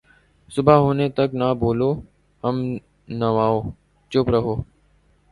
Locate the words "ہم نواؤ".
2.43-3.57